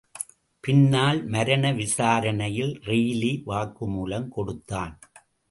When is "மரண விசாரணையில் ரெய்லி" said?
1.25-3.31